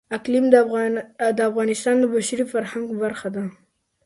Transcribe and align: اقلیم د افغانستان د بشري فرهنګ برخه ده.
اقلیم 0.17 0.45
د 1.37 1.41
افغانستان 1.49 1.95
د 1.99 2.05
بشري 2.13 2.45
فرهنګ 2.53 2.87
برخه 3.03 3.27
ده. 3.35 3.43